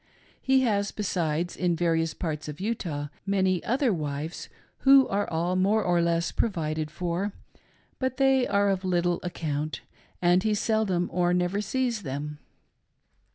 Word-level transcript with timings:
He 0.41 0.61
has 0.61 0.89
besides 0.91 1.55
in 1.55 1.75
various 1.75 2.15
parts 2.15 2.47
of 2.47 2.59
Utah 2.59 3.09
many 3.23 3.63
other 3.63 3.93
wives, 3.93 4.49
who 4.79 5.07
are 5.09 5.29
all 5.29 5.55
more 5.55 5.83
or 5.83 6.01
less 6.01 6.31
provided 6.31 6.89
for, 6.89 7.33
but 7.99 8.17
they 8.17 8.47
are 8.47 8.69
of 8.69 8.83
little 8.83 9.19
account, 9.21 9.81
and 10.19 10.41
he 10.41 10.55
seldom 10.55 11.07
or 11.13 11.35
never 11.35 11.61
sees 11.61 12.01
them. 12.01 12.39